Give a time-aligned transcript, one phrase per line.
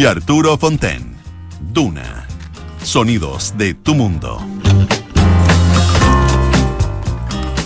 [0.00, 1.14] y Arturo Fonten.
[1.74, 2.26] Duna.
[2.82, 4.42] Sonidos de tu mundo.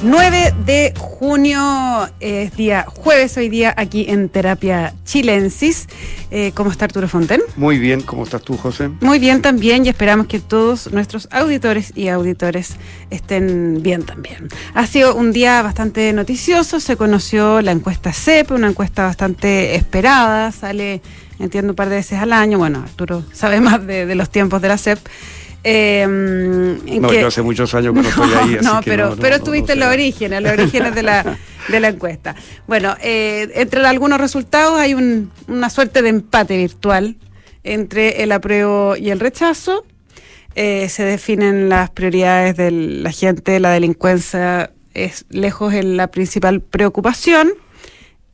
[0.02, 5.86] 9 de junio es día jueves hoy día aquí en Terapia Chilensis.
[6.32, 7.40] Eh, ¿Cómo está Arturo Fonten?
[7.56, 8.90] Muy bien, ¿cómo estás tú, José?
[9.00, 12.74] Muy bien también y esperamos que todos nuestros auditores y auditores
[13.10, 14.48] estén bien también.
[14.74, 20.50] Ha sido un día bastante noticioso, se conoció la encuesta CEP, una encuesta bastante esperada,
[20.50, 21.00] sale,
[21.38, 22.58] entiendo, un par de veces al año.
[22.58, 24.98] Bueno, Arturo sabe más de, de los tiempos de la CEP.
[25.66, 28.58] Eh, no, yo hace muchos años que no, estoy ahí.
[28.62, 32.36] no, pero, pero estuviste en los orígenes, los orígenes de la, de la encuesta.
[32.66, 37.16] Bueno, eh, entre algunos resultados hay un, una suerte de empate virtual
[37.62, 39.86] entre el apruebo y el rechazo.
[40.54, 46.60] Eh, se definen las prioridades de la gente, la delincuencia es lejos en la principal
[46.60, 47.50] preocupación.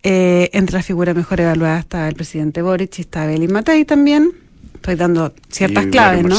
[0.02, 4.32] Eh, entre las figuras mejor evaluadas está el presidente Boric y está Belín Matei también
[4.80, 6.36] estoy dando ciertas claves, ¿no?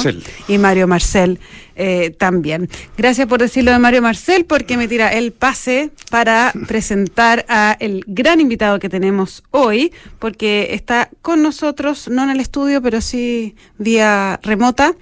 [0.47, 1.39] Y Mario Marcel
[1.75, 2.69] eh, también.
[2.97, 8.03] Gracias por decirlo de Mario Marcel, porque me tira el pase para presentar a el
[8.07, 13.55] gran invitado que tenemos hoy, porque está con nosotros, no en el estudio, pero sí
[13.77, 14.95] vía remota,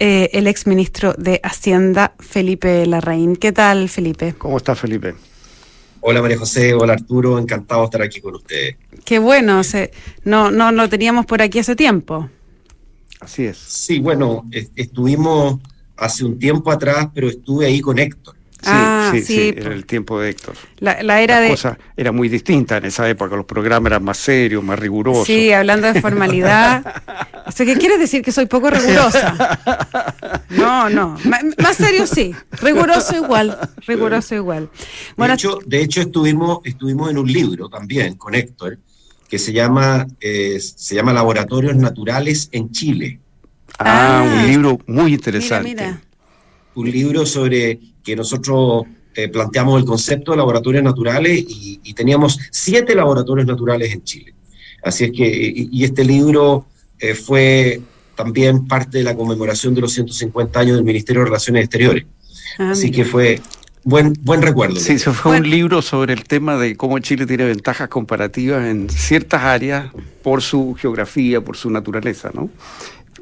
[0.00, 3.36] eh, el ex ministro de Hacienda, Felipe Larraín.
[3.36, 4.34] ¿Qué tal, Felipe?
[4.36, 5.14] ¿Cómo está, Felipe?
[6.02, 8.76] Hola María José, hola Arturo, encantado de estar aquí con ustedes.
[9.04, 9.60] Qué bueno,
[10.24, 12.28] no, no lo teníamos por aquí hace tiempo.
[13.20, 13.58] Así es.
[13.58, 15.58] Sí, bueno, estuvimos
[15.96, 18.34] hace un tiempo atrás, pero estuve ahí con Héctor.
[18.62, 20.54] Sí, ah, sí, sí, era el tiempo de Héctor.
[20.80, 21.48] La, era de...
[21.48, 25.26] cosa era muy distinta en esa época, los programas eran más serios, más rigurosos.
[25.26, 27.02] Sí, hablando de formalidad.
[27.56, 28.22] ¿Qué quieres decir?
[28.22, 29.58] ¿Que soy poco rigurosa?
[30.70, 31.16] No, no.
[31.58, 32.32] más serio sí.
[32.62, 33.58] Riguroso igual.
[33.88, 34.70] Riguroso igual.
[35.16, 38.78] Bueno, de hecho, de hecho estuvimos, estuvimos en un libro también con Héctor,
[39.28, 43.18] que se llama, eh, se llama Laboratorios Naturales en Chile.
[43.80, 44.46] Ah, un ah.
[44.46, 45.98] libro muy interesante.
[46.76, 48.84] Un libro sobre que nosotros
[49.16, 54.34] eh, planteamos el concepto de laboratorios naturales y, teníamos siete laboratorios naturales en Chile.
[54.84, 56.66] Así es que, y, este libro
[57.00, 57.80] eh, fue
[58.22, 62.04] también parte de la conmemoración de los 150 años del Ministerio de Relaciones Exteriores.
[62.58, 63.40] Ah, Así que fue,
[63.82, 64.76] Buen, buen recuerdo.
[64.76, 68.90] Sí, eso fue un libro sobre el tema de cómo Chile tiene ventajas comparativas en
[68.90, 69.86] ciertas áreas
[70.22, 72.50] por su geografía, por su naturaleza, ¿no?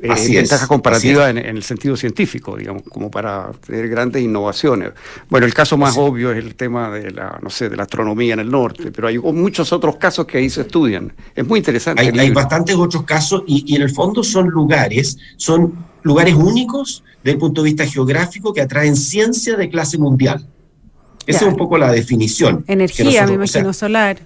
[0.03, 4.93] Eh, así ventajas comparativas en, el sentido científico, digamos, como para tener grandes innovaciones.
[5.29, 8.35] Bueno, el caso más obvio es el tema de la, no sé, de la astronomía
[8.35, 11.13] en el norte, pero hay muchos otros casos que ahí se estudian.
[11.35, 12.03] Es muy interesante.
[12.03, 17.03] Hay, hay bastantes otros casos y, y en el fondo son lugares, son lugares únicos
[17.23, 20.47] desde el punto de vista geográfico que atraen ciencia de clase mundial.
[21.27, 22.65] Esa es un poco la definición.
[22.67, 24.19] Energía, me imagino, solar.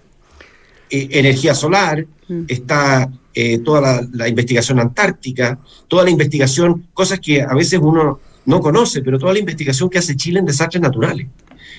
[0.89, 2.45] Eh, energía solar, mm.
[2.47, 8.61] está eh, toda la, investigación antártica, toda la investigación, cosas que a veces uno no
[8.61, 11.29] conoce, pero toda la investigación que hace Chile en desastres naturales.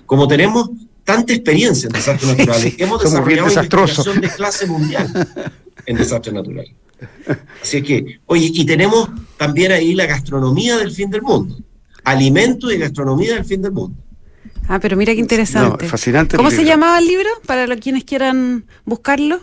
[0.06, 0.70] Como tenemos
[1.04, 5.28] tanta experiencia en desastres naturales, hemos desarrollado investigación de clase mundial
[5.86, 6.74] en desastres naturales.
[7.62, 11.58] Así es que, oye, y tenemos también ahí la gastronomía del fin del mundo.
[12.04, 13.98] Alimento y gastronomía del fin del mundo.
[14.68, 15.88] Ah, pero mira qué interesante.
[15.88, 16.38] fascinante.
[16.38, 19.42] ¿Cómo se llamaba el libro para los quienes quieran buscarlo?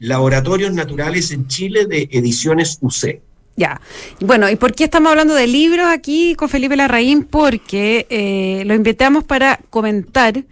[0.00, 3.20] Laboratorios Naturales en Chile de Ediciones UC.
[3.56, 3.80] Ya.
[4.20, 7.24] Bueno, ¿y por qué estamos hablando de libros aquí con Felipe Larraín?
[7.24, 10.44] Porque eh, lo invitamos para comentar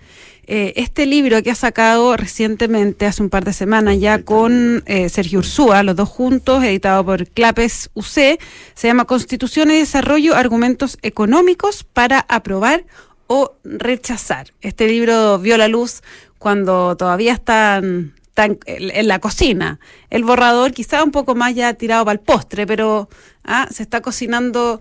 [0.50, 5.10] eh, este libro que ha sacado recientemente, hace un par de semanas ya, con eh,
[5.10, 8.38] Sergio Ursúa, los dos juntos, editado por Clapes UC,
[8.75, 12.84] se llama Constitución y Desarrollo, Argumentos Económicos para aprobar
[13.26, 14.54] o rechazar.
[14.62, 16.03] Este libro vio la luz
[16.38, 18.14] cuando todavía están,
[18.44, 19.81] en la cocina.
[20.10, 23.09] El borrador quizá un poco más ya tirado para el postre, pero
[23.44, 24.81] ah, se está cocinando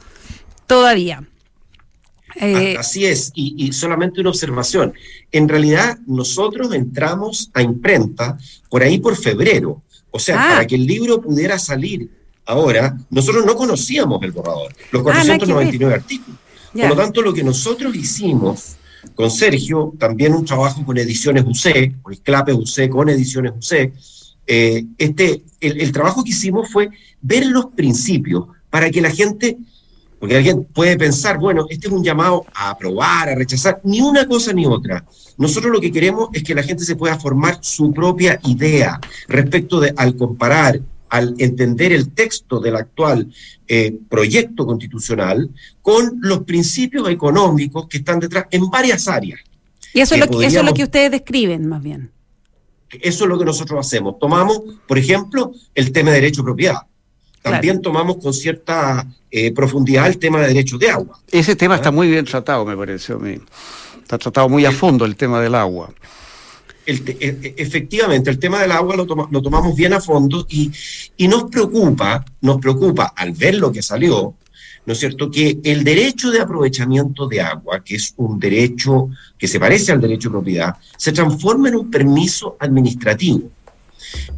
[0.68, 1.24] todavía.
[2.40, 4.94] Eh, así es, y, solamente una observación.
[5.32, 8.38] En realidad, nosotros entramos a imprenta
[8.70, 9.82] por ahí por febrero.
[10.12, 10.50] O sea, ah.
[10.54, 12.10] para que el libro pudiera salir
[12.46, 16.40] ahora, nosotros no conocíamos el borrador, los 499 ah, artículos.
[16.74, 18.76] Por lo tanto, lo que nosotros hicimos
[19.16, 23.94] con Sergio, también un trabajo con Ediciones UC, con el CLAPE UC, con Ediciones UC,
[24.50, 26.90] eh, este, el trabajo que hicimos fue
[27.22, 29.58] ver los principios para que la gente
[30.20, 34.28] porque alguien puede pensar, bueno, este es un llamado a aprobar, a rechazar, ni una
[34.28, 35.06] cosa ni otra.
[35.38, 39.80] Nosotros lo que queremos es que la gente se pueda formar su propia idea respecto
[39.80, 43.32] de, al comparar, al entender el texto del actual
[43.68, 45.50] eh, proyecto constitucional
[45.82, 49.40] con los principios económicos que están detrás en varias áreas.
[49.94, 52.12] Y eso, es lo, que, eso es lo que ustedes describen, más bien.
[53.02, 54.20] Eso es lo que nosotros hacemos.
[54.20, 56.82] Tomamos, por ejemplo, el tema de derecho de propiedad
[57.52, 61.20] también tomamos con cierta eh, profundidad el tema de derechos de agua.
[61.32, 61.94] Ese tema está ¿Ah?
[61.94, 63.40] muy bien tratado, me pareció a mí.
[64.02, 65.90] Está tratado muy a fondo el tema del agua.
[66.88, 70.72] E, e, efectivamente, el tema del agua lo, lo tomamos bien a fondo y,
[71.18, 74.36] y, nos preocupa, nos preocupa al ver lo que salió,
[74.86, 79.50] ¿no es cierto?, que el derecho de aprovechamiento de agua, que es un derecho que
[79.50, 83.52] se parece al derecho de propiedad, se transforma en un permiso administrativo.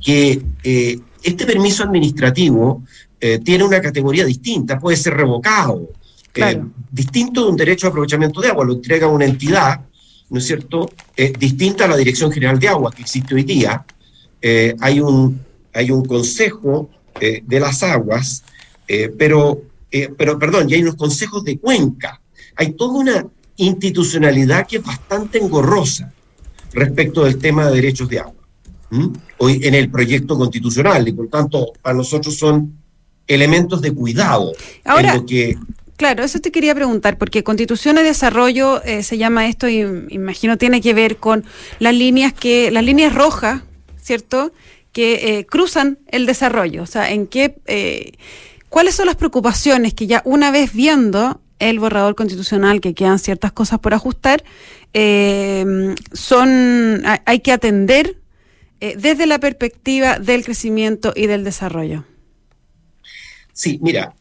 [0.03, 2.81] Que eh, este permiso administrativo
[3.21, 5.91] eh, tiene una categoría distinta, puede ser revocado,
[6.33, 9.81] eh, distinto de un derecho de aprovechamiento de agua, lo entrega una entidad
[10.29, 13.85] ¿no es cierto?, eh, distinta a la Dirección General de Agua que existe hoy día.
[14.41, 15.41] Eh, hay, un,
[15.73, 16.89] hay un consejo
[17.19, 18.43] eh, de las aguas,
[19.19, 19.61] pero,
[20.17, 22.19] pero, perdón, y hay unos consejos de cuenca.
[22.55, 23.27] Hay toda una
[23.57, 26.11] institucionalidad que es bastante engorrosa
[26.73, 28.33] respecto del tema de derechos de agua.
[29.37, 32.79] Hoy en el proyecto constitucional, y por tanto, para nosotros son
[33.27, 34.53] elementos de cuidado
[34.83, 35.55] Ahora, en lo que
[35.99, 40.57] Claro, eso te quería preguntar, porque Constitución de Desarrollo eh, se llama esto y imagino
[40.57, 41.43] tiene que ver con
[41.79, 43.63] las líneas que, las líneas rojas,
[44.01, 44.53] ¿cierto?
[44.93, 46.83] Que eh, cruzan el desarrollo.
[46.83, 48.13] O sea, en qué, eh,
[48.69, 53.51] cuáles son las preocupaciones que ya una vez viendo el borrador constitucional, que quedan ciertas
[53.51, 54.41] cosas por ajustar,
[56.13, 58.15] son, hay que atender
[58.79, 62.05] desde la perspectiva del crecimiento y del desarrollo.
[63.51, 64.15] Sí, mira,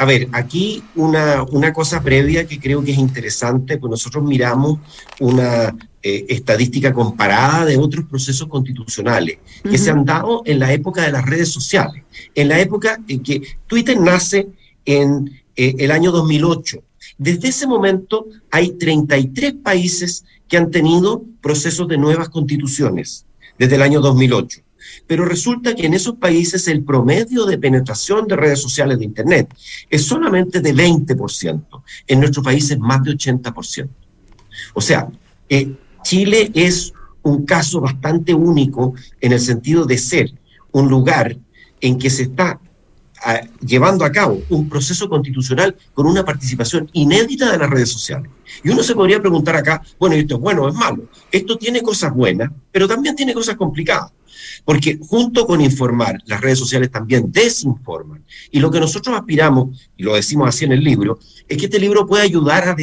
[0.00, 4.78] a ver, aquí una, una, cosa previa que creo que es interesante, pues nosotros miramos
[5.20, 11.02] una eh, estadística comparada de otros procesos constitucionales que se han dado en la época
[11.02, 12.02] de las redes sociales,
[12.34, 14.48] en la época en que Twitter nace
[14.86, 16.82] en eh, el año 2008.
[17.18, 23.26] Desde ese momento hay 33 países que han tenido procesos de nuevas constituciones
[23.58, 24.62] desde el año 2008
[25.06, 29.54] pero resulta que en esos países el promedio de penetración de redes sociales de Internet
[29.88, 33.88] es solamente de 20%, en nuestro país es más de 80%.
[34.74, 35.08] O sea,
[35.48, 35.72] eh,
[36.02, 36.92] Chile es
[37.22, 40.32] un caso bastante único en el sentido de ser
[40.72, 41.36] un lugar
[41.80, 42.60] en que se está
[43.24, 48.30] ah, llevando a cabo un proceso constitucional con una participación inédita de las redes sociales.
[48.62, 51.04] Y uno se podría preguntar acá, bueno, esto es bueno o es malo.
[51.30, 54.12] Esto tiene cosas buenas, pero también tiene cosas complicadas.
[54.64, 58.24] Porque junto con informar, las redes sociales también desinforman.
[58.50, 61.78] Y lo que nosotros aspiramos, y lo decimos así en el libro, es que este
[61.78, 62.76] libro pueda ayudar a,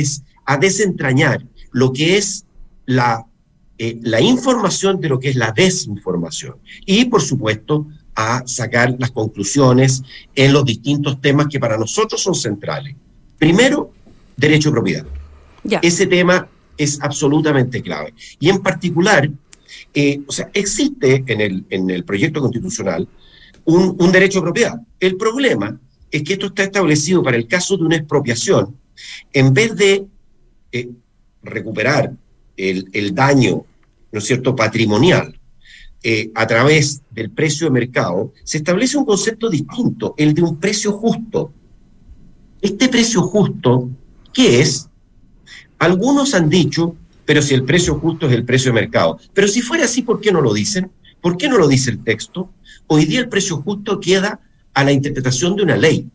[0.46, 2.46] a desentrañar lo que es
[2.86, 3.26] la,
[3.78, 6.56] eh, la información de lo que es la desinformación.
[6.86, 10.02] Y, por supuesto, a sacar las conclusiones
[10.34, 12.96] en los distintos temas que para nosotros son centrales.
[13.38, 13.92] Primero,
[14.36, 15.06] derecho de propiedad.
[15.84, 18.14] Ese tema es absolutamente clave.
[18.40, 19.30] Y en particular,
[20.28, 23.08] o sea, existe en el, en el proyecto constitucional
[23.68, 24.82] un, derecho de propiedad.
[25.00, 25.80] El problema
[26.10, 28.78] es que esto está establecido para el caso de una expropiación,
[29.34, 30.06] en vez de
[30.72, 30.90] eh,
[31.44, 32.14] recuperar
[32.56, 33.66] el, daño,
[34.12, 35.38] ¿no es cierto?, patrimonial
[36.02, 40.58] eh, a través del precio de mercado, se establece un concepto distinto, el de un
[40.58, 41.52] precio justo.
[42.62, 43.90] Este precio justo,
[44.34, 44.90] ¿qué es?
[45.78, 46.96] Algunos han dicho
[47.28, 49.20] pero si el precio justo es el precio de mercado.
[49.34, 50.90] Pero si fuera así, ¿por qué no lo dicen?
[51.20, 52.50] ¿Por qué no lo dice el texto?
[52.88, 54.40] Hoy día el precio justo queda
[54.74, 56.08] a la interpretación de una ley.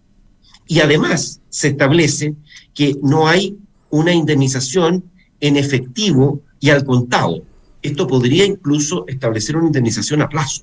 [0.67, 2.35] Y además se establece
[2.73, 3.59] que no hay
[3.91, 5.05] una indemnización
[5.39, 7.43] en efectivo y al contado.
[7.83, 10.63] Esto podría incluso establecer una indemnización a plazo.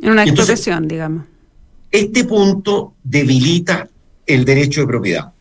[0.00, 1.26] En una expropiación, digamos.
[1.90, 3.90] Este punto debilita
[4.24, 5.34] el derecho de propiedad.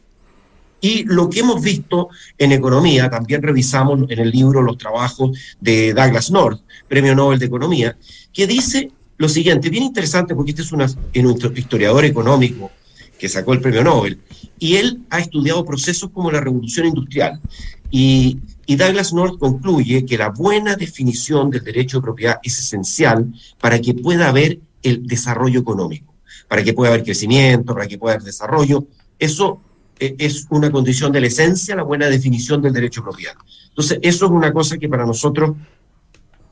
[0.82, 5.94] Y lo que hemos visto en economía, también revisamos en el libro los trabajos de
[5.94, 7.98] Douglas North, Premio Nobel de Economía,
[8.32, 10.88] que dice lo siguiente, bien interesante porque este es un
[11.56, 12.72] historiador económico
[13.20, 14.22] que sacó el premio Nobel,
[14.58, 17.42] y él ha estudiado procesos como la revolución industrial.
[17.92, 23.34] Y, y Douglas North concluye que la buena definición del derecho de propiedad es esencial
[23.60, 26.16] para que pueda haber el desarrollo económico,
[26.48, 28.88] para que pueda haber crecimiento, para que pueda haber desarrollo.
[29.18, 29.60] Eso
[30.00, 33.34] e, es una condición de la esencia la buena definición del derecho de propiedad.
[33.70, 35.56] Entonces, eso es una cosa que para nosotros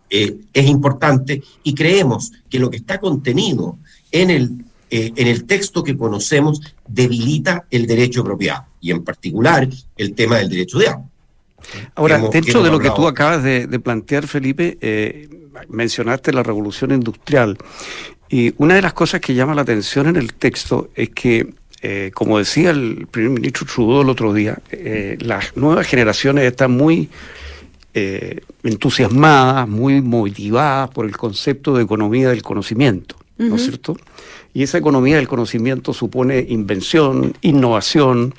[0.09, 3.77] eh, es importante y creemos que lo que está contenido
[4.11, 9.03] en el, eh, en el texto que conocemos debilita el derecho de propiedad y en
[9.03, 11.05] particular el tema del derecho de agua.
[11.95, 15.27] Ahora, dentro de lo que tú acabas de, plantear, Felipe, eh,
[15.67, 17.57] mencionaste la revolución industrial
[18.29, 22.11] y una de las cosas que llama la atención en el texto es que eh,
[22.13, 27.09] como decía el primer ministro Trudeau el otro día, eh, las nuevas generaciones están muy
[27.93, 33.15] eh, entusiasmadas, muy motivadas por el concepto de economía del conocimiento.
[33.37, 33.95] ¿no es cierto?
[34.53, 38.33] Y esa economía del conocimiento supone invención, innovación.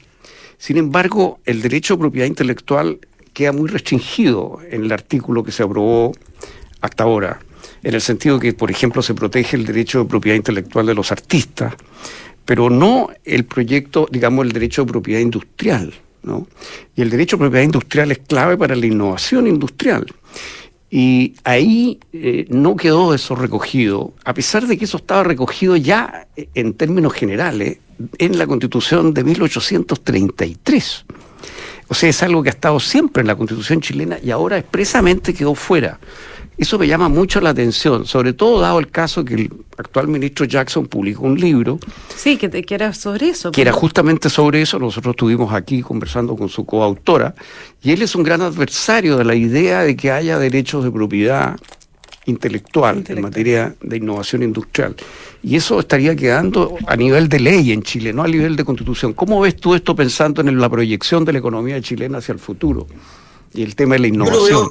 [0.58, 2.98] Sin embargo, el derecho a propiedad intelectual
[3.32, 6.12] queda muy restringido en el artículo que se aprobó
[6.80, 7.38] hasta ahora,
[7.82, 11.12] en el sentido que, por ejemplo, se protege el derecho de propiedad intelectual de los
[11.12, 11.74] artistas,
[12.48, 15.92] pero no el proyecto, digamos, el derecho de propiedad industrial.
[16.22, 16.46] ¿no?
[16.96, 20.06] Y el derecho de propiedad industrial es clave para la innovación industrial.
[20.90, 26.26] Y ahí eh, no quedó eso recogido, a pesar de que eso estaba recogido ya
[26.36, 27.80] eh, en términos generales
[28.16, 31.04] en la Constitución de 1833.
[31.88, 35.34] O sea, es algo que ha estado siempre en la Constitución chilena y ahora expresamente
[35.34, 36.00] quedó fuera.
[36.58, 40.44] Eso me llama mucho la atención, sobre todo dado el caso que el actual ministro
[40.44, 41.78] Jackson publicó un libro.
[42.16, 43.52] Sí, que, que era sobre eso.
[43.52, 43.80] Que era pues.
[43.80, 44.76] justamente sobre eso.
[44.80, 47.32] Nosotros estuvimos aquí conversando con su coautora
[47.80, 51.56] y él es un gran adversario de la idea de que haya derechos de propiedad
[52.26, 54.94] intelectual, en materia de innovación industrial.
[55.42, 59.12] Y eso estaría quedando a nivel de ley en Chile, no a nivel de constitución.
[59.14, 62.86] ¿Cómo ves tú esto pensando en la proyección de la economía chilena hacia el futuro
[63.54, 64.70] y el tema de la innovación?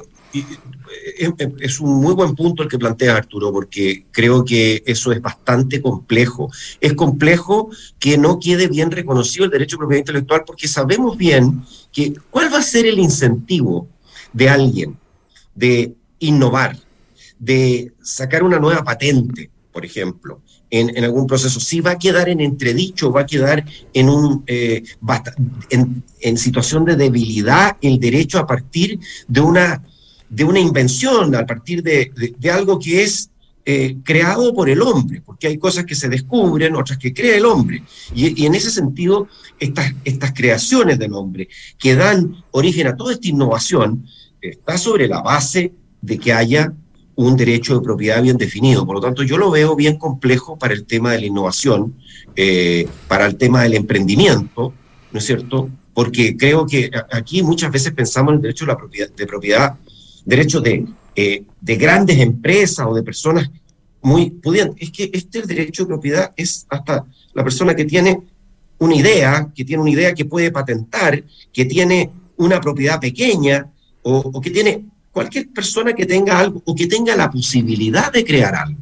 [1.60, 5.80] Es un muy buen punto el que plantea Arturo, porque creo que eso es bastante
[5.80, 6.50] complejo.
[6.80, 11.62] Es complejo que no quede bien reconocido el derecho a propiedad intelectual, porque sabemos bien
[11.92, 13.88] que cuál va a ser el incentivo
[14.32, 14.96] de alguien
[15.54, 16.76] de innovar,
[17.38, 20.40] de sacar una nueva patente, por ejemplo,
[20.70, 23.64] en, algún proceso, si va a quedar en entredicho, va a quedar
[23.94, 24.82] en, un, eh,
[25.70, 29.82] en, en situación de debilidad el derecho a partir de una
[30.28, 32.12] de una invención, a partir de,
[32.52, 33.30] algo que es
[33.64, 37.44] eh, creado por el hombre, porque hay cosas que se descubren, otras que crea el
[37.44, 37.82] hombre.
[38.14, 43.28] Y, en ese sentido, estas, estas creaciones del hombre que dan origen a toda esta
[43.28, 44.06] innovación,
[44.40, 46.72] está sobre la base de que haya
[47.16, 48.86] un derecho de propiedad bien definido.
[48.86, 51.94] Por lo tanto, yo lo veo bien complejo para el tema de la innovación,
[52.36, 54.72] eh, para el tema del emprendimiento,
[55.10, 55.68] ¿no es cierto?
[55.92, 59.76] Porque creo que aquí muchas veces pensamos en el derecho de, la propiedad, de propiedad
[60.28, 60.84] derechos de,
[61.16, 63.50] eh, de grandes empresas o de personas
[64.02, 64.76] muy pudientes.
[64.78, 68.20] Es que este derecho de propiedad es hasta la persona que tiene
[68.78, 73.66] una idea, que tiene una idea que puede patentar, que tiene una propiedad pequeña
[74.02, 78.22] o, o que tiene cualquier persona que tenga algo o que tenga la posibilidad de
[78.22, 78.78] crear algo,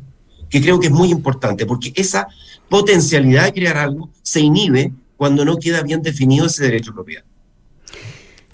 [0.51, 2.27] que creo que es muy importante, porque esa
[2.69, 7.25] potencialidad de crear algo se inhibe cuando no queda bien definido ese derecho de propiedad.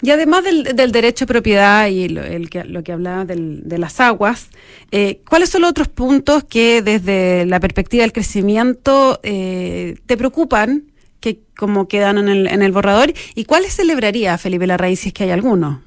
[0.03, 4.49] Y además del, derecho de propiedad y lo, que, lo hablaba de las aguas,
[4.91, 10.91] eh, ¿cuáles son los otros puntos que desde la perspectiva del crecimiento eh, te preocupan,
[11.21, 13.13] que como quedan en el, en el borrador?
[13.33, 15.81] ¿Y cuáles celebraría Felipe Larraín si es que hay alguno?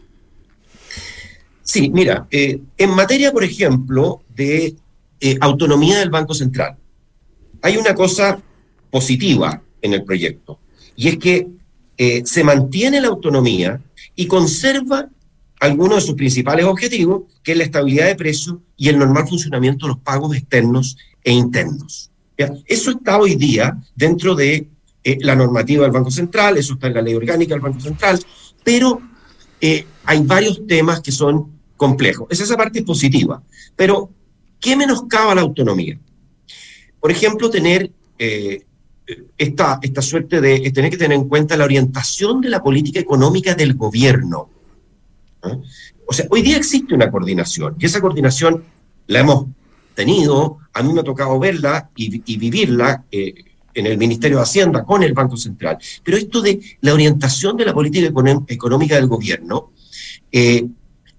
[1.63, 4.77] Sí, mira, eh, en materia, por ejemplo, de
[5.43, 6.75] autonomía del Banco Central,
[7.61, 8.41] hay una cosa
[8.91, 10.59] positiva en el proyecto,
[10.97, 11.49] y es que
[12.25, 13.81] se mantiene la autonomía
[14.17, 15.09] y conserva
[15.61, 19.87] algunos de sus principales objetivos, que es la estabilidad de precios y el normal funcionamiento
[19.87, 22.11] de los pagos externos e internos.
[22.67, 24.69] Eso está hoy día dentro de
[25.03, 28.19] eh, la normativa del Banco Central, eso está en la ley orgánica del Banco Central,
[28.63, 29.01] pero
[29.61, 32.29] eh, hay varios temas que son complejos.
[32.31, 33.43] Esa, parte es positiva,
[33.75, 34.11] pero
[34.61, 35.99] ¿qué menoscaba la autonomía?
[37.01, 38.65] Por ejemplo, tener eh,
[39.39, 43.55] esta, esta suerte de tener que tener en cuenta la orientación de la política económica
[43.55, 44.49] del gobierno.
[45.43, 45.59] ¿ah?
[46.07, 48.65] O sea, hoy día existe una coordinación y esa coordinación
[49.09, 49.47] la hemos
[49.95, 53.35] tenido, a mí me ha tocado verla y, vivirla eh,
[53.75, 55.79] en el Ministerio de Hacienda con el Banco Central.
[56.05, 58.09] Pero esto de la orientación de la política
[58.49, 59.73] económica del gobierno,
[60.31, 60.67] eh,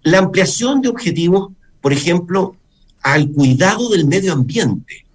[0.04, 1.52] la ampliación de objetivos,
[1.82, 2.56] por ejemplo,
[3.02, 5.06] al cuidado del medio ambiente.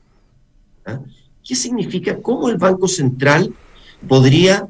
[1.53, 2.17] ¿Qué significa?
[2.23, 3.55] ¿Cómo el Banco Central
[4.09, 4.69] podría,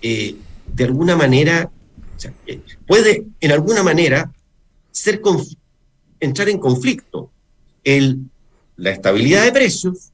[0.00, 0.34] eh,
[0.72, 1.70] de alguna manera,
[2.46, 4.32] eh, puede en alguna manera
[4.90, 5.20] ser
[6.18, 7.30] entrar en conflicto
[7.84, 10.10] la estabilidad de precios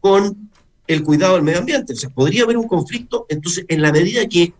[0.00, 0.50] con
[0.86, 1.94] el cuidado del medio ambiente?
[1.94, 4.52] O sea, podría haber un conflicto, entonces, en la medida que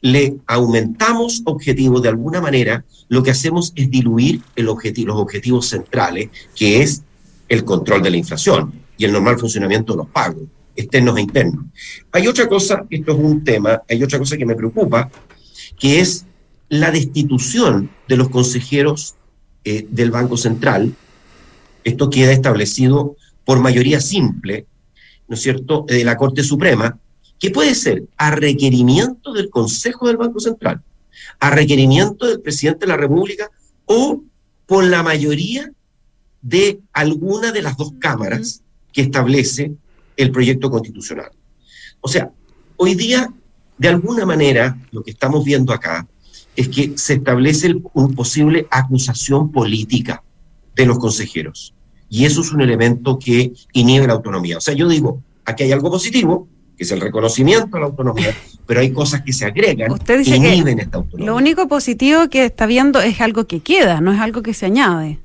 [0.00, 4.78] le aumentamos objetivos de alguna manera, lo que hacemos es diluir los
[5.18, 7.02] objetivos centrales, que es
[7.50, 10.42] el control de la inflación y el normal funcionamiento de los pagos,
[10.76, 11.64] externos e internos.
[12.12, 15.08] Hay otra cosa, esto es un tema, hay otra cosa que me preocupa,
[15.78, 16.26] que es
[16.68, 19.14] la destitución de los consejeros
[19.64, 20.94] eh, del Banco Central.
[21.84, 24.66] Esto queda establecido por mayoría simple,
[25.28, 26.98] ¿no es cierto?, de la Corte Suprema,
[27.38, 30.82] que puede ser a requerimiento del Consejo del Banco Central,
[31.38, 33.48] a requerimiento del presidente de la República
[33.86, 34.22] o
[34.66, 35.70] por la mayoría
[36.42, 39.72] de alguna de las dos cámaras que establece
[40.16, 41.30] el proyecto constitucional.
[42.00, 42.30] O sea,
[42.76, 43.32] hoy día,
[43.76, 46.06] de alguna manera, lo que estamos viendo acá
[46.56, 50.22] es que se establece una posible acusación política
[50.74, 51.74] de los consejeros.
[52.10, 54.58] Y eso es un elemento que inhibe la autonomía.
[54.58, 58.34] O sea, yo digo, aquí hay algo positivo, que es el reconocimiento a la autonomía,
[58.66, 61.26] pero hay cosas que se agregan Usted dice inhiben esta autonomía.
[61.26, 64.66] Lo único positivo que está viendo es algo que queda, no es algo que se
[64.66, 65.18] añade.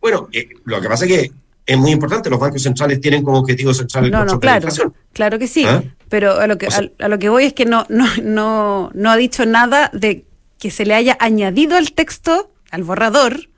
[0.00, 1.32] Bueno, eh, lo que pasa es que
[1.64, 4.68] es muy importante, los bancos centrales tienen como objetivo central el no, no, claro,
[5.12, 5.82] Claro que sí, ¿Ah?
[6.08, 9.16] pero a lo que, a, lo que voy es que no, no, no, no ha
[9.16, 10.24] dicho nada de
[10.58, 13.48] que se le haya añadido al texto, al borrador,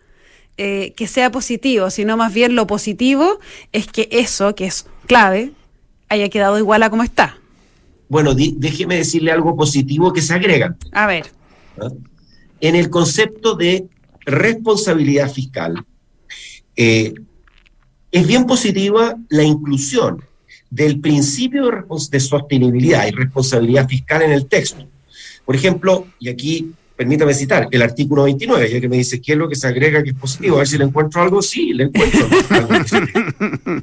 [0.56, 3.40] eh, que sea positivo, sino más bien lo positivo
[3.72, 5.52] es que eso, que es clave,
[6.08, 7.38] haya quedado igual a como está.
[8.08, 10.76] Bueno, déjeme decirle algo positivo que se agrega.
[10.92, 11.26] A ver.
[11.80, 11.88] ¿Ah?
[12.60, 13.88] En el concepto de
[14.24, 15.84] responsabilidad fiscal,
[16.76, 17.14] eh,
[18.14, 20.22] es bien positiva la inclusión
[20.70, 21.68] del principio
[22.10, 24.86] de, sostenibilidad y responsabilidad fiscal en el texto.
[25.44, 29.38] Por ejemplo, y aquí permítame citar el artículo 29, ya que me dice qué es
[29.38, 31.84] lo que se agrega que es positivo, a ver si le encuentro algo, sí, le
[31.84, 32.28] encuentro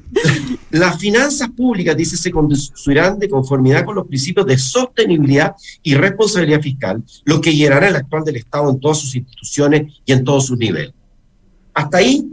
[0.69, 6.61] Las finanzas públicas, dice, se conducirán de conformidad con los principios de sostenibilidad y responsabilidad
[6.61, 10.45] fiscal, lo que guiará el actual del Estado en todas sus instituciones y en todos
[10.45, 10.93] sus niveles.
[11.73, 12.25] Hasta ahí,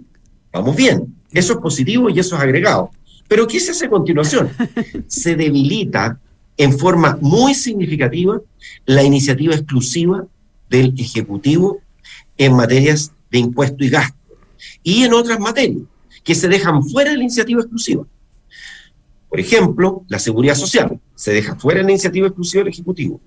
[0.52, 1.17] vamos bien.
[1.32, 2.90] Eso es positivo y eso es agregado.
[3.28, 4.50] Pero ¿qué se hace a continuación?
[5.06, 6.18] Se debilita
[6.56, 8.40] en forma muy significativa
[8.86, 10.26] la iniciativa exclusiva
[10.68, 11.80] del Ejecutivo
[12.36, 14.16] en materias de impuesto y gasto
[14.82, 15.82] y en otras materias
[16.24, 18.06] que se dejan fuera de la iniciativa exclusiva.
[19.28, 23.20] Por ejemplo, la seguridad social se deja fuera de la iniciativa exclusiva del Ejecutivo.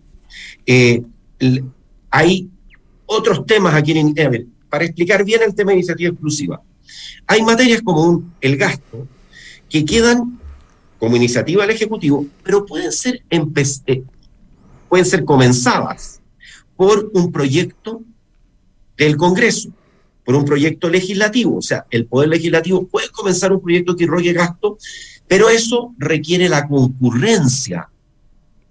[0.66, 1.04] Eh,
[2.10, 2.50] hay
[3.06, 4.14] otros temas aquí en
[4.70, 6.62] para explicar bien el tema de iniciativa exclusiva.
[7.28, 9.08] Hay materias como el gasto
[9.70, 10.40] que quedan
[11.00, 14.04] como iniciativa del Ejecutivo, pero pueden ser, eh,
[14.88, 16.22] pueden ser comenzadas
[16.76, 18.02] por un proyecto
[18.98, 19.72] del Congreso,
[20.24, 21.58] por un proyecto legislativo.
[21.58, 24.78] O sea, el Poder Legislativo puede comenzar un proyecto que rogue gasto,
[25.28, 27.90] pero eso requiere la concurrencia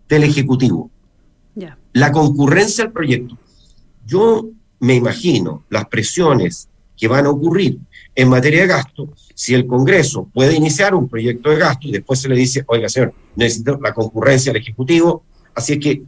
[0.08, 0.90] del Ejecutivo.
[1.92, 3.36] La concurrencia al proyecto.
[4.06, 6.69] Yo me imagino las presiones
[7.00, 7.78] que van a ocurrir
[8.14, 12.20] en materia de gasto, si el Congreso puede iniciar un proyecto de gasto y después
[12.20, 16.02] se le dice, oiga señor, necesito la concurrencia del Ejecutivo, así es que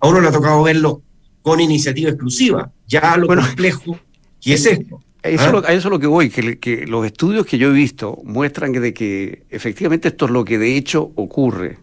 [0.00, 1.00] a uno le ha tocado verlo
[1.40, 3.98] con iniciativa exclusiva, ya lo complejo
[4.40, 5.00] que es esto.
[5.22, 5.72] Eso, ¿Ah?
[5.72, 8.92] eso, es lo que voy, que, que, los estudios que yo he visto muestran de
[8.92, 11.78] que efectivamente esto es lo que de hecho ocurre.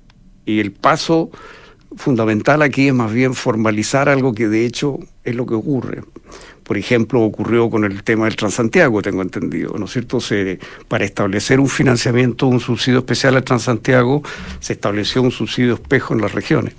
[0.45, 1.31] Y el paso
[1.97, 6.03] fundamental aquí es más bien formalizar algo que de hecho es lo que ocurre
[6.65, 10.19] por ejemplo, ocurrió con el tema del Transantiago, tengo entendido, ¿no es cierto?
[10.19, 14.23] Se, para establecer un financiamiento, un subsidio especial al Transantiago,
[14.59, 16.73] se estableció un subsidio espejo en las regiones.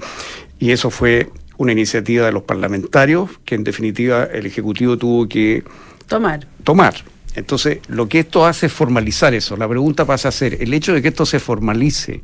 [0.59, 5.63] Y eso fue una iniciativa de los parlamentarios que en definitiva el Ejecutivo tuvo que
[6.09, 6.49] tomar.
[6.65, 6.95] Tomar.
[7.37, 9.57] Entonces, lo que esto hace es formalizar eso.
[9.57, 12.23] La pregunta pasa a ser, el hecho de que esto se formalice,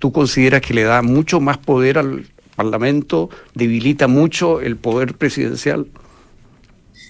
[0.00, 5.86] ¿tú consideras que le da mucho más poder al Parlamento, debilita mucho el poder presidencial?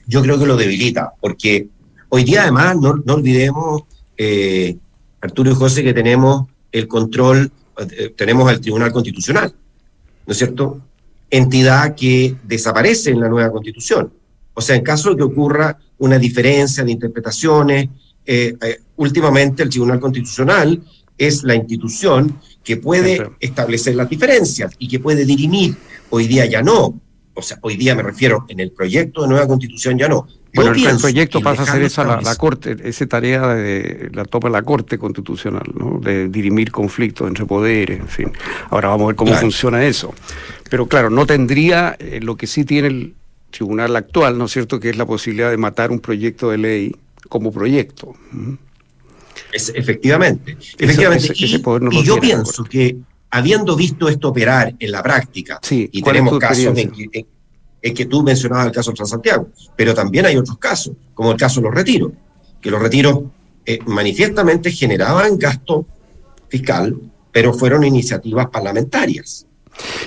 [0.06, 1.68] Yo creo que lo debilita, porque
[2.08, 3.82] hoy día además no, no olvidemos,
[4.16, 4.76] eh,
[5.20, 9.52] Arturo y José, que tenemos el control, eh, tenemos el Tribunal Constitucional,
[10.26, 10.80] ¿no es cierto?
[11.28, 14.12] Entidad que desaparece en la nueva constitución.
[14.54, 17.88] O sea, en caso de que ocurra una diferencia de interpretaciones,
[18.24, 18.56] eh,
[18.96, 20.80] últimamente el Tribunal Constitucional
[21.18, 25.76] es la institución que puede establecer las diferencias y que puede dirimir.
[26.10, 27.00] Hoy día ya no
[27.36, 30.26] o sea, hoy día me refiero, en el proyecto de nueva constitución ya no.
[30.54, 34.62] bueno, el, proyecto pasa a ser esa la, Corte, esa tarea de, la toma la
[34.62, 36.00] Corte Constitucional, ¿no?
[36.00, 38.32] De dirimir conflictos entre poderes, en fin.
[38.70, 40.14] Ahora vamos a ver cómo funciona eso.
[40.70, 43.14] Pero claro, no tendría eh, lo que sí tiene el
[43.50, 46.96] tribunal actual, ¿no es cierto?, que es la posibilidad de matar un proyecto de ley
[47.28, 48.14] como proyecto.
[49.52, 50.56] Es, efectivamente.
[50.78, 51.32] efectivamente.
[51.34, 52.96] y, yo pienso que
[53.36, 58.72] habiendo visto esto operar en la práctica, y tenemos casos en que, tú mencionabas el
[58.72, 62.12] caso de Transantiago, pero también hay otros casos, como el caso de los retiros,
[62.60, 63.24] que los retiros
[63.64, 65.86] eh, manifiestamente generaban gasto
[66.48, 66.96] fiscal,
[67.30, 69.46] pero fueron iniciativas parlamentarias.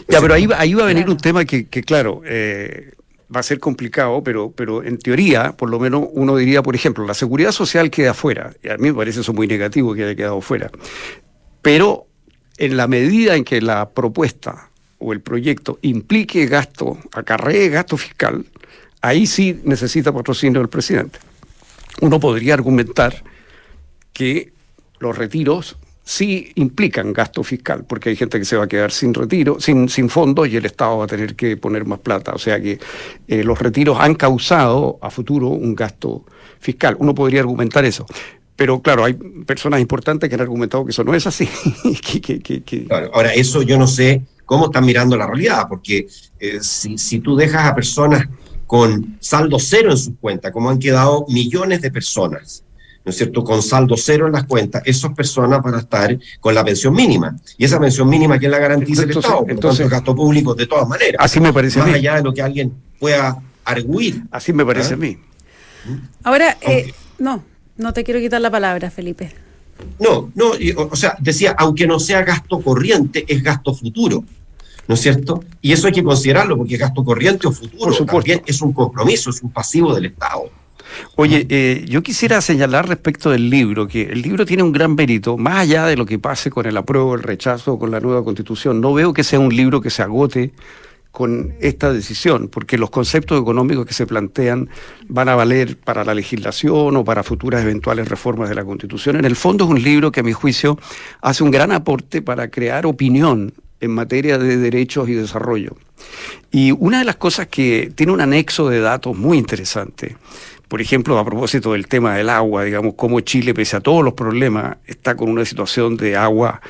[0.07, 2.93] Ya, pero ahí, ahí va a venir un tema que, claro, eh,
[3.33, 7.05] va a ser complicado, pero, pero en teoría, por lo menos uno diría, por ejemplo,
[7.05, 8.51] la seguridad social queda fuera.
[8.63, 10.71] Y a mí me parece eso muy negativo que haya quedado fuera.
[11.61, 12.07] Pero
[12.59, 14.69] en la medida en que la propuesta
[14.99, 18.45] o el proyecto implique gasto, acarree gasto fiscal,
[19.01, 21.19] ahí sí necesita patrocinio del presidente.
[22.01, 23.23] Uno podría argumentar
[24.11, 24.51] que
[24.99, 29.13] los retiros sí implican gasto fiscal, porque hay gente que se va a quedar sin
[29.13, 32.33] retiro, sin, sin fondos y el Estado va a tener que poner más plata.
[32.33, 32.77] O sea que
[33.27, 36.25] eh, los retiros han causado a futuro un gasto
[36.59, 36.97] fiscal.
[36.99, 38.05] Uno podría argumentar eso.
[38.59, 41.47] Pero claro, hay personas importantes que han argumentado que eso no es así.
[43.13, 47.37] ahora, eso yo no sé cómo están mirando la realidad, porque eh, si, si tú
[47.37, 48.27] dejas a personas
[48.67, 52.65] con saldo cero en sus cuentas, como han quedado millones de personas,
[53.05, 56.53] ¿no es cierto?, con saldo cero en las cuentas, esas personas van a estar con
[56.53, 57.37] la pensión mínima.
[57.57, 59.39] Y esa pensión mínima, ¿quién la garantiza el Estado?
[59.39, 61.15] Por entonces, tanto, gasto público de todas maneras.
[61.17, 61.97] Así me parece Más a mí.
[61.97, 64.23] allá de lo que alguien pueda arguir.
[64.31, 64.95] Así me parece ¿Ah?
[64.95, 65.17] a mí.
[66.23, 67.41] Ahora, eh, no,
[67.79, 69.31] no te quiero quitar la palabra, Felipe.
[69.99, 70.51] No, no,
[70.91, 74.23] o sea, decía, aunque no sea gasto corriente, es gasto futuro.
[74.89, 75.43] ¿no es cierto?
[75.61, 79.39] Y eso hay que considerarlo porque gasto corriente o futuro también es un compromiso, es
[79.43, 80.49] un pasivo del Estado.
[81.15, 85.37] Oye, eh, yo quisiera señalar respecto del libro, que el libro tiene un gran mérito,
[85.37, 88.81] más allá de lo que pase con el apruebo, el rechazo, con la nueva constitución.
[88.81, 90.53] No veo que sea un libro que se agote
[91.11, 94.69] con esta decisión, porque los conceptos económicos que se plantean
[95.07, 99.15] van a valer para la legislación o para futuras eventuales reformas de la Constitución.
[99.15, 100.77] En el fondo es un libro que a mi juicio
[101.21, 105.75] hace un gran aporte para crear opinión en materia de derechos y desarrollo.
[106.51, 110.15] Y una de las cosas que tiene un anexo de datos muy interesante
[110.69, 114.13] por ejemplo, a propósito del tema del agua, digamos, cómo Chile, pese a todos los
[114.13, 116.61] problemas, está con una situación de agua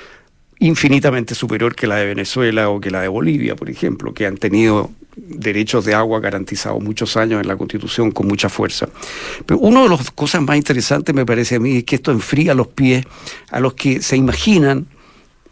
[0.60, 4.38] infinitamente superior que la de Venezuela o que la de Bolivia, por ejemplo, que han
[4.38, 8.88] tenido derechos de agua garantizados muchos años en la Constitución con mucha fuerza.
[9.46, 12.54] Pero una de las cosas más interesantes me parece a mí es que esto enfría
[12.54, 13.06] los pies
[13.52, 14.88] a los que se imaginan,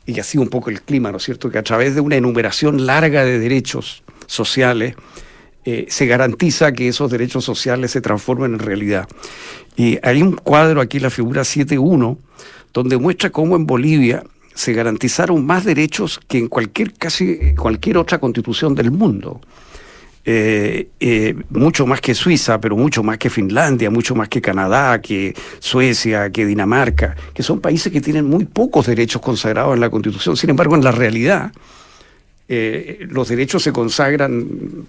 [0.06, 2.86] y así un poco el clima, ¿no es cierto?, que a través de una enumeración
[2.86, 4.96] larga de derechos sociales,
[5.66, 9.08] eh, se garantiza que esos derechos sociales se transformen en realidad.
[9.76, 12.18] Y hay un cuadro aquí, la figura 7.1,
[12.74, 14.24] donde muestra cómo en Bolivia
[14.58, 19.40] se garantizaron más derechos que en cualquier, casi cualquier otra constitución del mundo.
[20.26, 25.00] Eh, eh, mucho más que Suiza, pero mucho más que Finlandia, mucho más que Canadá,
[25.00, 29.90] que Suecia, que Dinamarca, que son países que tienen muy pocos derechos consagrados en la
[29.90, 30.36] Constitución.
[30.36, 31.52] Sin embargo, en la realidad,
[32.50, 34.48] eh, los derechos se consagran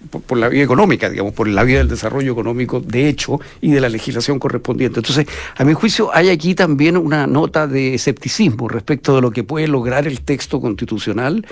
[0.09, 3.81] por, la vía económica, digamos, por la vía del desarrollo económico de hecho y de
[3.81, 4.99] la legislación correspondiente.
[4.99, 9.43] Entonces, a mi juicio, hay aquí también una nota de escepticismo respecto de lo que
[9.43, 11.45] puede lograr el texto constitucional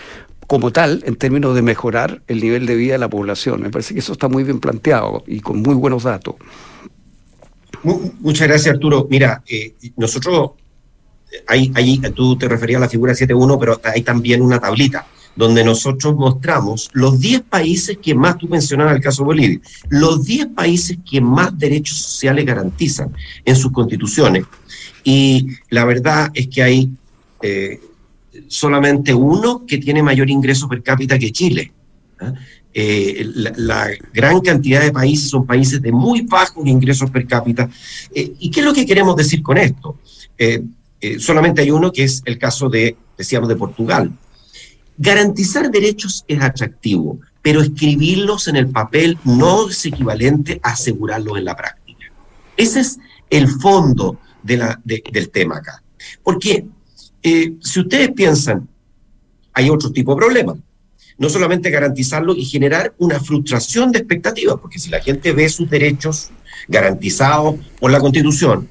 [0.48, 3.62] como tal en términos de mejorar el nivel de vida de la población.
[3.62, 6.36] Me parece que eso está muy bien planteado y con muy buenos datos.
[7.84, 9.08] Muchas gracias, Arturo.
[9.10, 10.52] Mira, eh, nosotros,
[11.48, 15.06] ahí, ahí tú te referías a la figura 7.1, pero hay también una tablita
[15.38, 20.26] donde nosotros mostramos los 10 países que más, tú mencionabas el caso de Bolivia, los
[20.26, 23.14] 10 países que más derechos sociales garantizan
[23.46, 24.46] en sus constituciones.
[25.04, 26.92] Y la verdad es que hay
[27.42, 27.80] eh,
[28.48, 31.72] solamente uno que tiene mayor ingreso per cápita que Chile.
[32.20, 32.34] ¿ah?
[32.74, 33.26] Eh,
[33.58, 37.70] la, gran cantidad de países son países de muy bajos ingresos per cápita.
[38.14, 40.00] Eh, ¿Y qué es lo que queremos decir con esto?
[41.20, 44.12] solamente hay uno que es el caso de, decíamos, de Portugal.
[44.98, 51.46] Garantizar derechos es atractivo, pero escribirlos en el papel no es equivalente a asegurarlos en
[51.46, 52.12] la práctica.
[52.56, 52.98] Ese es
[53.30, 55.84] el fondo de la, del tema acá.
[56.24, 56.66] Porque
[57.22, 58.68] eh, si ustedes piensan,
[59.54, 60.56] hay otro tipo de problema.
[61.20, 65.70] No solamente garantizarlo y generar una frustración de expectativas, porque si la gente ve sus
[65.70, 66.32] derechos
[66.68, 68.68] garantizados por la Constitución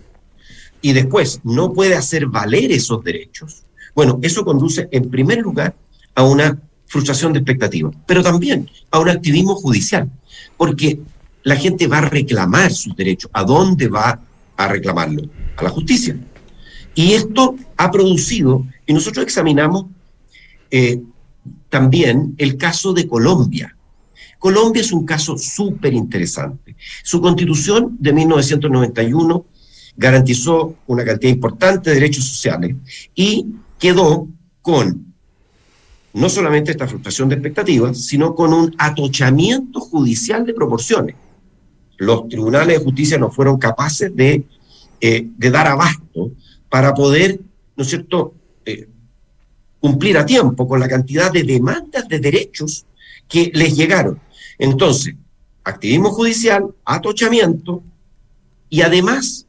[0.81, 5.75] y después no puede hacer valer esos derechos, bueno, eso conduce en primer lugar
[6.17, 10.11] a una frustración de expectativas, pero también a un activismo judicial,
[10.57, 10.99] porque
[11.45, 13.31] la gente va a reclamar sus derechos.
[13.33, 14.21] ¿A dónde va
[14.57, 15.23] a reclamarlo?
[15.57, 16.17] A la justicia.
[16.95, 19.87] Y esto ha producido, y nosotros examinamos
[20.71, 21.01] eh,
[21.69, 23.77] también el caso de Colombia.
[24.39, 26.77] Colombia es un caso súper interesante.
[27.03, 29.45] Su constitución de 1991
[29.97, 32.77] garantizó una cantidad importante de derechos sociales
[33.15, 33.47] y
[33.79, 34.29] quedó
[34.63, 35.15] con
[36.17, 41.15] no solamente esta frustración de expectativas, sino con un atochamiento judicial de proporciones.
[41.99, 44.43] Los tribunales de justicia no fueron capaces de,
[44.99, 46.33] eh, dar abasto
[46.71, 47.39] para poder,
[47.77, 48.89] ¿no es cierto?, eh,
[49.79, 52.87] cumplir a tiempo con la cantidad de demandas de derechos
[53.29, 54.19] que les llegaron.
[54.59, 55.15] Entonces,
[55.65, 57.83] activismo judicial, atochamiento
[58.71, 59.47] y además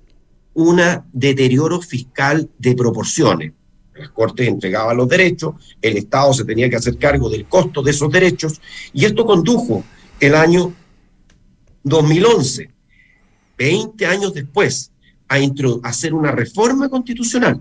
[0.53, 0.82] un
[1.13, 3.53] deterioro fiscal de proporciones
[3.99, 7.91] las Cortes entregaban los derechos, el Estado se tenía que hacer cargo del costo de
[7.91, 8.62] esos derechos,
[8.93, 9.83] y esto condujo
[10.19, 10.73] el año
[11.83, 12.69] 2011,
[13.57, 14.91] 20 años después,
[15.27, 15.38] a
[15.83, 17.60] hacer una reforma constitucional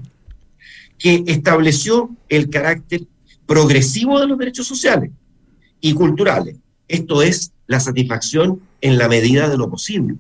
[0.99, 3.03] que estableció el carácter
[3.47, 5.11] progresivo de los derechos sociales
[5.81, 6.57] y culturales.
[6.89, 10.17] Esto es la satisfacción en la medida de lo posible.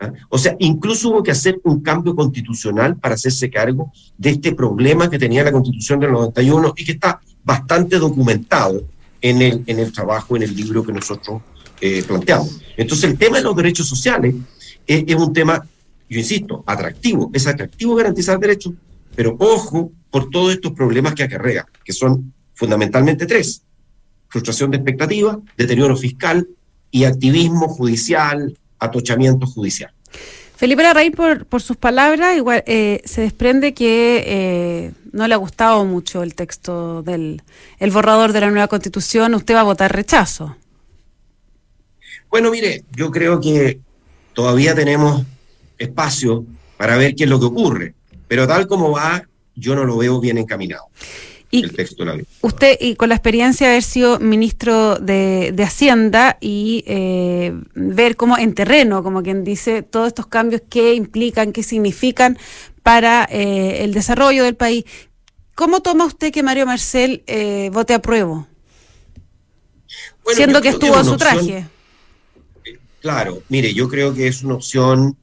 [0.00, 0.12] ¿Ah?
[0.28, 5.10] O sea, incluso hubo que hacer un cambio constitucional para hacerse cargo de este problema
[5.10, 8.84] que tenía la constitución del 91 y que está bastante documentado
[9.20, 11.42] en el, en el trabajo, en el libro que nosotros
[11.80, 12.60] eh, planteamos.
[12.76, 14.34] Entonces, el tema de los derechos sociales
[14.86, 15.64] es, es un tema,
[16.08, 17.30] yo insisto, atractivo.
[17.32, 18.74] Es atractivo garantizar derechos,
[19.14, 23.62] pero ojo por todos estos problemas que acarrea, que son fundamentalmente tres.
[24.28, 26.48] Frustración de expectativas, deterioro fiscal
[26.90, 29.92] y activismo judicial, atochamiento judicial.
[30.56, 35.36] Felipe Larraín, por, por sus palabras, igual eh, se desprende que eh, no le ha
[35.36, 37.42] gustado mucho el texto del
[37.78, 39.34] el borrador de la nueva constitución.
[39.34, 40.56] Usted va a votar rechazo.
[42.28, 43.78] Bueno, mire, yo creo que
[44.32, 45.22] todavía tenemos
[45.78, 46.44] espacio
[46.76, 47.94] para ver qué es lo que ocurre,
[48.26, 49.22] pero tal como va,
[49.54, 50.86] yo no lo veo bien encaminado.
[51.50, 52.26] Y el texto de la ley.
[52.42, 58.16] Usted, y con la experiencia de haber sido ministro de, de Hacienda y eh, ver
[58.16, 62.38] cómo en terreno, como quien dice, todos estos cambios que implican, qué significan
[62.82, 64.84] para eh, el desarrollo del país,
[65.54, 68.46] ¿cómo toma usted que Mario Marcel eh, vote a prueba?
[70.24, 71.66] Bueno, Siendo que estuvo en su traje.
[73.00, 75.16] claro, mire, yo creo que es una opción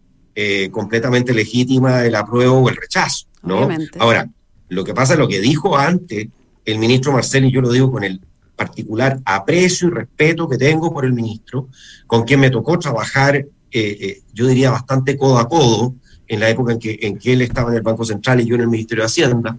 [0.72, 3.60] completamente legítima el apruebo o el rechazo, ¿no?
[3.60, 3.98] Obviamente.
[4.02, 4.28] Ahora,
[4.70, 6.28] lo que pasa es lo que dijo antes
[6.66, 8.20] el ministro Marcel, y yo lo digo con el
[8.56, 11.68] particular aprecio y respeto que tengo por el ministro,
[12.08, 15.94] con quien me tocó trabajar, eh, eh, yo diría, bastante codo a codo
[16.28, 18.68] en la época en que, él estaba en el Banco Central y yo en el
[18.68, 19.58] Ministerio de Hacienda.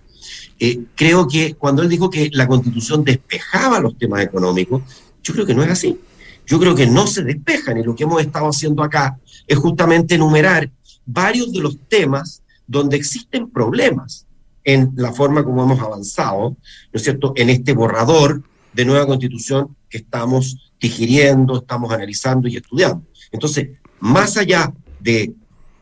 [0.59, 4.83] Eh, creo que cuando él dijo que la constitución despejaba los temas económicos,
[5.23, 5.99] yo creo que no es así.
[6.47, 10.15] Yo creo que no se despejan y lo que hemos estado haciendo acá es justamente
[10.15, 10.71] enumerar
[11.05, 14.26] varios de los temas donde existen problemas
[14.67, 16.57] en la forma como hemos avanzado, ¿no
[16.93, 23.07] es cierto?, en este borrador de nueva constitución que estamos digiriendo, estamos analizando y estudiando.
[23.31, 23.69] Entonces,
[24.01, 25.33] más allá de,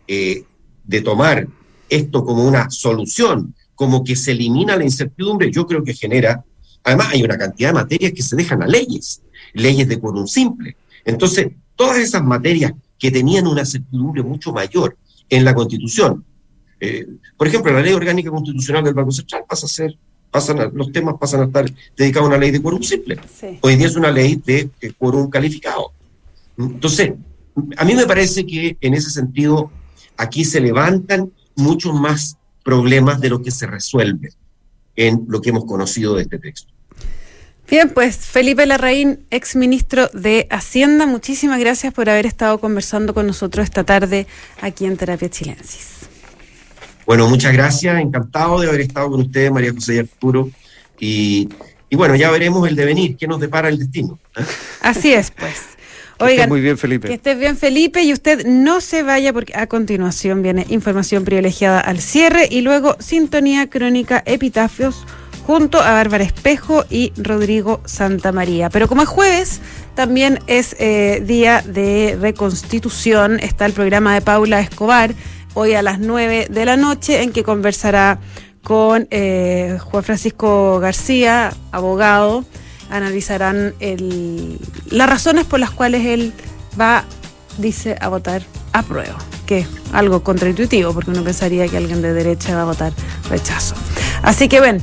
[0.06, 0.44] eh,
[0.84, 1.48] de tomar
[1.88, 6.44] esto como una solución, como que se elimina la incertidumbre, yo creo que genera,
[6.84, 9.22] además hay una cantidad de materias que se dejan a leyes,
[9.54, 10.76] leyes de quórum simple.
[11.06, 14.98] Entonces, todas esas materias que tenían una certidumbre mucho mayor
[15.30, 16.22] en la constitución,
[16.84, 19.96] eh, por ejemplo, la ley orgánica constitucional del Banco Central pasa a ser,
[20.30, 21.64] pasan los temas pasan a estar
[21.96, 23.18] dedicados a una ley de quórum simple.
[23.62, 24.68] Hoy día es una ley de,
[24.98, 25.92] quórum calificado.
[26.58, 27.12] Entonces,
[27.76, 29.70] a mí me parece que en ese sentido
[30.16, 34.30] aquí se levantan muchos más problemas de lo que se resuelve
[34.96, 36.72] en lo que hemos conocido de este texto.
[37.70, 43.26] Bien, pues Felipe Larraín, ex ministro de Hacienda, muchísimas gracias por haber estado conversando con
[43.26, 44.26] nosotros esta tarde
[44.60, 45.93] aquí en Terapia Chilensis.
[47.06, 50.50] Bueno, muchas gracias, encantado de haber estado con ustedes, María José y Arturo.
[50.98, 51.48] Y,
[51.92, 54.18] bueno, ya veremos el devenir, qué nos depara el destino.
[54.36, 54.42] ¿eh?
[54.80, 55.62] Así es, pues.
[56.18, 57.08] Oigan, muy bien, Felipe.
[57.08, 61.80] Que estés bien, Felipe, y usted no se vaya porque a continuación viene información privilegiada
[61.80, 65.04] al cierre y luego sintonía crónica epitafios
[65.46, 68.70] junto a Bárbara Espejo y Rodrigo Santamaría.
[68.70, 69.60] Pero como es jueves,
[69.94, 73.40] también es eh, día de reconstitución.
[73.40, 75.14] Está el programa de Paula Escobar
[75.54, 78.18] hoy a las 9 de la noche, en que conversará
[78.62, 82.44] con eh, Juan Francisco García, abogado.
[82.90, 84.58] Analizarán el,
[84.90, 86.32] las razones por las cuales él
[86.78, 87.04] va,
[87.58, 92.12] dice, a votar a prueba, que es algo contraintuitivo, porque uno pensaría que alguien de
[92.12, 92.92] derecha va a votar
[93.30, 93.74] rechazo.
[94.22, 94.82] Así que ven,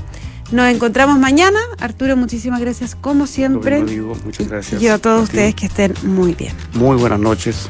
[0.51, 1.59] nos encontramos mañana.
[1.79, 3.81] Arturo, muchísimas gracias como siempre.
[3.81, 4.81] muchas gracias.
[4.81, 6.53] Y a todos ustedes que estén muy bien.
[6.73, 7.69] Muy buenas noches.